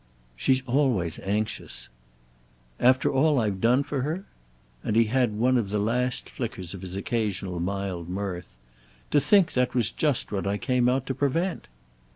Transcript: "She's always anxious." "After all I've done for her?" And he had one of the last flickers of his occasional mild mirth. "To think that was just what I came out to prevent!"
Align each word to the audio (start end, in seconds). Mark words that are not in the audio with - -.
"She's 0.35 0.63
always 0.65 1.19
anxious." 1.19 1.87
"After 2.79 3.11
all 3.13 3.37
I've 3.37 3.61
done 3.61 3.83
for 3.83 4.01
her?" 4.01 4.25
And 4.83 4.95
he 4.95 5.03
had 5.03 5.33
one 5.35 5.57
of 5.59 5.69
the 5.69 5.77
last 5.77 6.27
flickers 6.27 6.73
of 6.73 6.81
his 6.81 6.95
occasional 6.95 7.59
mild 7.59 8.09
mirth. 8.09 8.57
"To 9.11 9.19
think 9.19 9.53
that 9.53 9.75
was 9.75 9.91
just 9.91 10.31
what 10.31 10.47
I 10.47 10.57
came 10.57 10.89
out 10.89 11.05
to 11.05 11.13
prevent!" 11.13 11.67